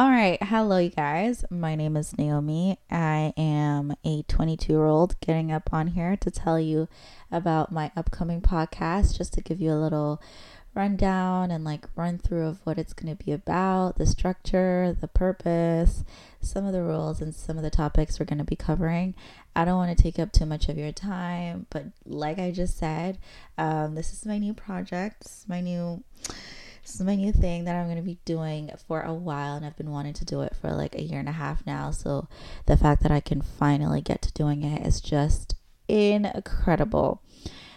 [0.00, 1.44] All right, hello, you guys.
[1.50, 2.78] My name is Naomi.
[2.90, 6.88] I am a 22 year old getting up on here to tell you
[7.30, 10.22] about my upcoming podcast, just to give you a little
[10.74, 15.08] rundown and like run through of what it's going to be about, the structure, the
[15.08, 16.02] purpose,
[16.40, 19.14] some of the rules, and some of the topics we're going to be covering.
[19.54, 22.78] I don't want to take up too much of your time, but like I just
[22.78, 23.18] said,
[23.58, 26.02] um, this is my new project, my new
[26.90, 29.64] this is my new thing that I'm going to be doing for a while, and
[29.64, 31.92] I've been wanting to do it for like a year and a half now.
[31.92, 32.26] So
[32.66, 35.54] the fact that I can finally get to doing it is just
[35.86, 37.22] incredible.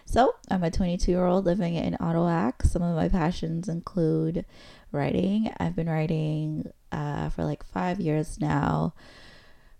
[0.05, 2.53] So I'm a 22 year old living in Ottawa.
[2.63, 4.45] Some of my passions include
[4.91, 5.53] writing.
[5.59, 8.95] I've been writing uh, for like five years now.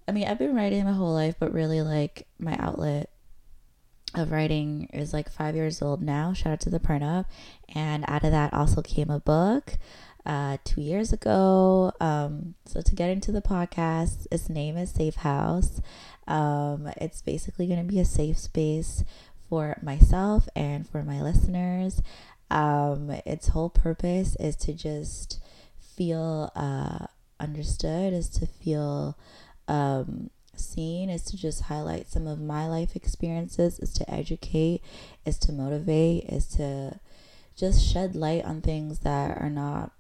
[0.08, 3.10] I mean, I've been writing my whole life, but really, like, my outlet
[4.16, 6.34] of writing is like five years old now.
[6.34, 7.04] Shout out to the Print
[7.74, 9.78] And out of that also came a book
[10.26, 11.92] uh, two years ago.
[12.00, 15.82] Um, so to get into the podcast, its name is Safehouse.
[16.28, 19.04] Um, it's basically going to be a safe space
[19.50, 22.02] for myself and for my listeners.
[22.50, 25.40] Um, its whole purpose is to just
[25.96, 27.08] feel uh,
[27.40, 29.18] understood, is to feel
[29.68, 34.82] um, seen is to just highlight some of my life experiences, is to educate,
[35.26, 37.00] is to motivate, is to
[37.56, 39.92] just shed light on things that are not,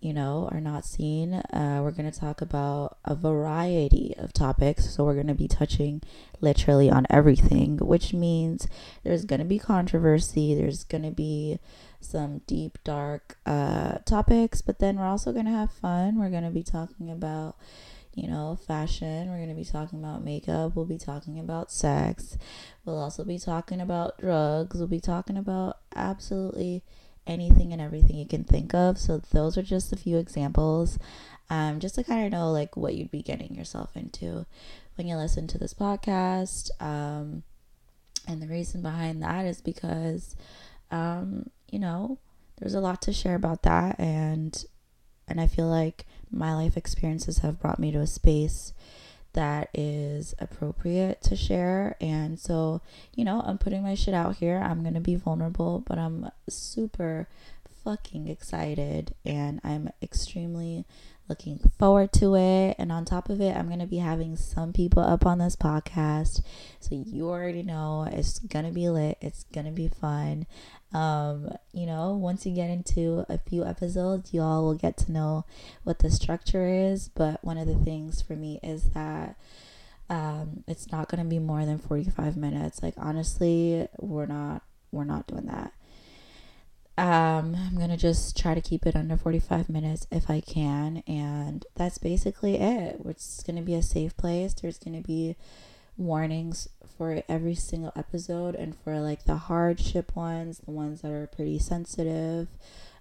[0.00, 1.34] you know, are not seen.
[1.34, 4.94] Uh, we're going to talk about a variety of topics.
[4.94, 6.02] So we're going to be touching
[6.40, 8.68] literally on everything, which means
[9.02, 11.58] there's going to be controversy, there's going to be
[12.00, 16.18] some deep, dark uh, topics, but then we're also going to have fun.
[16.18, 17.56] We're going to be talking about
[18.18, 19.28] you know, fashion.
[19.28, 20.74] We're going to be talking about makeup.
[20.74, 22.36] We'll be talking about sex.
[22.84, 24.78] We'll also be talking about drugs.
[24.78, 26.82] We'll be talking about absolutely
[27.26, 28.98] anything and everything you can think of.
[28.98, 30.98] So, those are just a few examples,
[31.50, 34.46] um, just to kind of know like what you'd be getting yourself into
[34.96, 36.70] when you listen to this podcast.
[36.80, 37.44] Um,
[38.26, 40.36] and the reason behind that is because,
[40.90, 42.18] um, you know,
[42.58, 44.64] there's a lot to share about that, and
[45.28, 48.72] and I feel like my life experiences have brought me to a space
[49.34, 51.96] that is appropriate to share.
[52.00, 52.80] And so,
[53.14, 54.58] you know, I'm putting my shit out here.
[54.58, 57.28] I'm going to be vulnerable, but I'm super
[57.84, 60.84] fucking excited and I'm extremely
[61.28, 62.76] looking forward to it.
[62.78, 65.56] And on top of it, I'm going to be having some people up on this
[65.56, 66.42] podcast.
[66.80, 70.46] So you already know it's going to be lit, it's going to be fun.
[70.92, 75.44] Um, you know, once you get into a few episodes, y'all will get to know
[75.84, 77.08] what the structure is.
[77.08, 79.36] But one of the things for me is that
[80.10, 82.82] um, it's not going to be more than 45 minutes.
[82.82, 84.62] Like, honestly, we're not.
[84.90, 85.74] We're not doing that.
[86.98, 91.64] Um, I'm gonna just try to keep it under 45 minutes if I can, and
[91.76, 93.00] that's basically it.
[93.04, 94.52] It's gonna be a safe place.
[94.52, 95.36] There's gonna be
[95.96, 101.28] warnings for every single episode, and for like the hardship ones, the ones that are
[101.28, 102.48] pretty sensitive,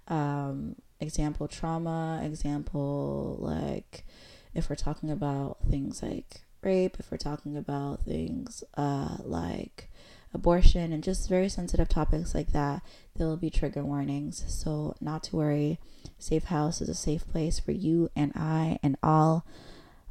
[0.08, 4.06] um, example trauma, example like
[4.54, 9.90] if we're talking about things like rape, if we're talking about things uh, like
[10.38, 12.82] abortion and just very sensitive topics like that,
[13.16, 14.44] there will be trigger warnings.
[14.48, 15.80] So, not to worry,
[16.20, 19.46] Safehouse is a safe place for you and I and all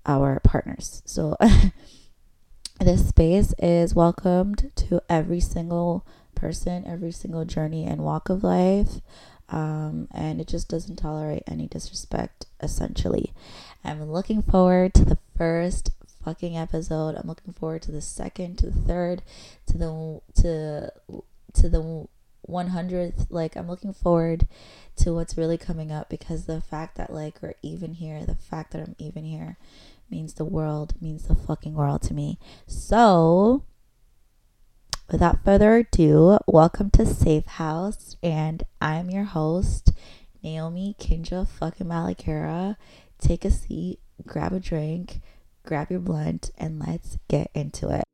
[0.05, 1.03] our partners.
[1.07, 1.37] So,
[2.81, 9.01] this space is welcomed to every single person, every single journey and walk of life.
[9.49, 13.33] Um, and it just doesn't tolerate any disrespect, essentially.
[13.85, 15.91] I'm looking forward to the first
[16.27, 17.15] fucking episode.
[17.15, 19.23] I'm looking forward to the second, to the third,
[19.69, 20.93] to the to
[21.55, 22.09] to the
[22.49, 23.27] 100th.
[23.31, 24.49] Like I'm looking forward
[24.97, 28.73] to what's really coming up because the fact that like we're even here, the fact
[28.73, 29.57] that I'm even here
[30.11, 32.41] means the world, means the fucking world to me.
[32.67, 33.63] So,
[35.09, 39.93] without further ado, welcome to Safehouse and I'm your host,
[40.43, 42.77] Naomi Kinja fucking Malakara.
[43.21, 45.21] Take a seat, grab a drink,
[45.67, 48.05] grab your blunt, and let's get into it.